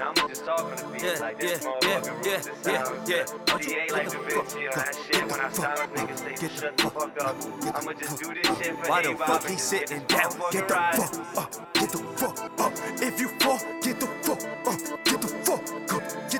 [0.00, 2.70] Now I'ma just talk on the beat Yeah, like yeah, this yeah, motherfucker yeah, the
[2.72, 3.08] yeah, sound.
[3.08, 3.24] yeah.
[3.44, 5.30] Don't you DA like the bitch, fuck you know up, that shit.
[5.30, 7.36] When I silence niggas, say get shut the fuck up.
[7.76, 10.32] I'ma just do this shit for Why the fuck he sitting down?
[10.52, 12.72] Get the fuck up, get the fuck up.
[13.02, 14.42] If you fall, get the fuck
[14.72, 16.39] up, get the fuck up, get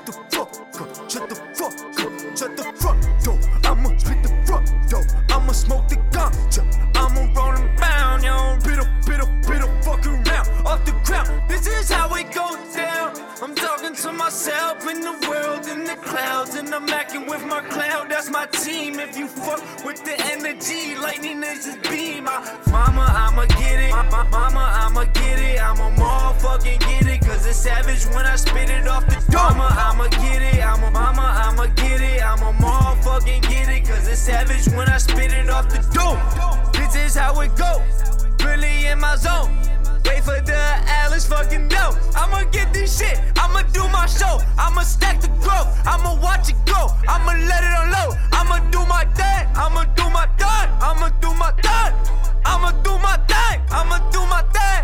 [16.01, 18.09] clouds, and I'm acting with my cloud.
[18.09, 18.99] That's my team.
[18.99, 22.27] If you fuck with the energy, lightning is his beam.
[22.27, 23.91] I, mama, I'ma get it.
[23.91, 25.61] Ma- Mama, I'ma get it.
[25.61, 27.21] I'ma motherfucking get it.
[27.21, 29.57] Cause it's savage when I spit it off the dome.
[29.57, 30.65] Mama, I'ma get it.
[30.65, 32.21] I'm a mama, I'ma get it.
[32.23, 33.85] I'ma motherfucking get it.
[33.87, 36.19] Cause it's savage when I spit it off the dome.
[36.73, 38.25] This is how it goes.
[38.43, 39.51] Really in my zone.
[40.05, 40.61] Wait for the
[41.01, 41.95] Alice fucking dough.
[42.15, 43.19] I'ma get this shit.
[44.19, 44.39] Show.
[44.57, 45.69] I'ma stack the growth.
[45.85, 46.89] I'ma watch it go.
[47.07, 48.17] I'ma let it unload.
[48.31, 49.47] I'ma do my thing.
[49.55, 50.67] I'ma do my thing.
[50.87, 51.91] I'ma do my thing.
[52.45, 53.61] I'ma do my thing.
[53.71, 54.83] I'ma do my thing.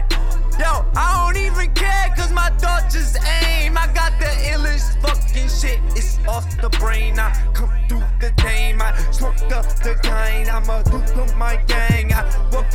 [0.60, 3.78] Yo, I don't even care cause my thoughts just aim.
[3.78, 5.80] I got the illest fucking shit.
[5.96, 7.20] It's off the brain.
[7.20, 8.82] I come through the game.
[8.82, 10.50] I smoke up the gang.
[10.50, 11.87] I'ma do my gang.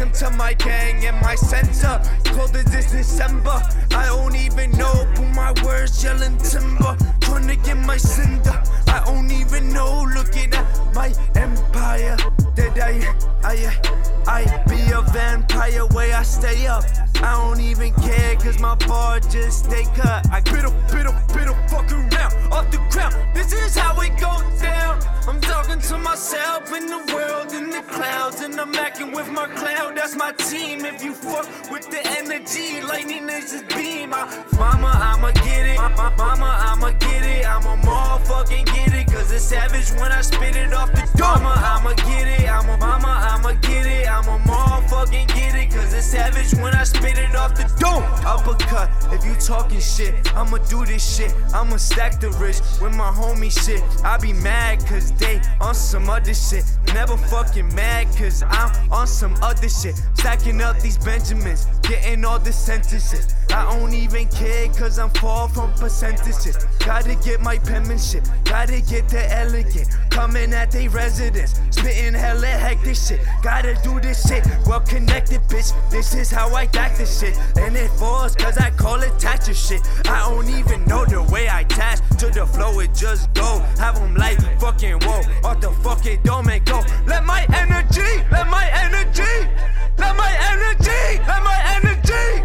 [0.03, 2.03] Welcome to my gang and my center.
[2.25, 3.63] Cold as this December.
[3.93, 6.97] I don't even know, but my words yelling timber.
[7.21, 8.61] Trying to get my cinder.
[8.89, 10.05] I don't even know.
[10.13, 12.17] Looking at my empire.
[12.57, 13.79] That I, I,
[14.27, 16.83] I be a vampire where I stay up.
[17.23, 20.27] I don't even care cause my bar just stay cut.
[20.33, 23.15] I biddle, biddle, biddle, fuck around off the ground.
[23.35, 25.01] This is how it goes down.
[25.29, 27.22] I'm talking to myself in the world,
[27.89, 29.97] clouds, and I'm acting with my cloud.
[29.97, 30.85] That's my team.
[30.85, 34.13] If you fuck with the energy, lightning is his beam.
[34.15, 35.77] I, mama, I'ma get it.
[35.77, 37.47] Ma- ma- Mama, I'ma get it.
[37.47, 39.07] I'ma motherfucking get it.
[39.13, 41.43] Cause it's savage when I spit it off the dome.
[41.43, 42.49] Mama, I'ma get it.
[42.49, 44.09] I'm a mama, I'ma get it.
[44.09, 45.71] I'ma motherfucking get it.
[45.71, 47.02] Cause it's savage when I spit it
[47.43, 48.05] off the dome.
[48.25, 51.35] Uppercut, if you talking shit, I'ma do this shit.
[51.53, 53.83] I'ma stack the rich with my homie shit.
[54.05, 56.65] I be mad cause they on some other shit.
[56.95, 59.97] Never fucking mad cause I'm on some other shit.
[60.15, 63.35] Stacking up these Benjamins, getting all the sentences.
[63.51, 66.57] I don't even care cause I'm far from percentages.
[66.79, 69.89] Gotta get my penmanship, gotta get the elegant.
[70.11, 73.21] Coming at they residence, spitting hella hectic shit.
[73.43, 75.73] Gotta do this shit, well connected, bitch.
[75.91, 77.32] This is how I got this shit.
[77.57, 79.83] And it falls cause I call it Thatcher shit.
[80.07, 83.61] I don't even know the way I attach to the flow, it just go.
[83.79, 86.83] Have them like fucking whoa, off the fucking dome and go.
[87.07, 89.33] Let my energy, let my energy,
[89.99, 92.45] let my energy, let my energy,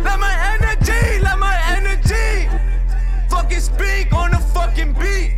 [0.00, 2.48] let my energy, let my energy.
[3.30, 5.36] Fucking speak on the fucking beat.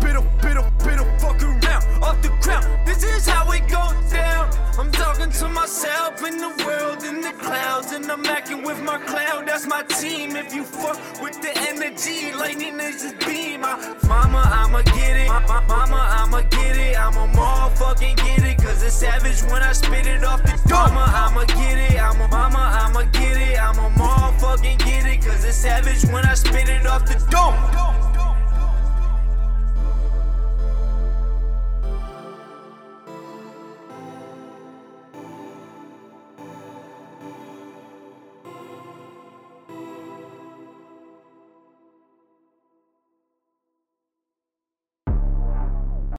[0.00, 2.66] Biddle, biddle, biddle, fuck around off the ground.
[2.86, 4.50] This is how it goes down.
[4.78, 6.77] I'm talking to myself in the world,
[7.38, 9.46] clouds and I'm acting with my cloud.
[9.46, 10.36] That's my team.
[10.36, 13.64] If you fuck with the energy, lightning is just beam.
[13.64, 15.28] I, mama, I'ma get it.
[15.28, 16.98] My, my, mama, I'ma get it.
[16.98, 18.58] I'ma motherfucking get it.
[18.58, 22.00] Cause it's savage when I spit it off the Mama, I'ma get it.
[22.00, 23.58] I'ma, mama, I'ma get it.
[23.58, 25.22] I'ma motherfucking get it.
[25.22, 27.97] Cause it's savage when I spit it off the dome.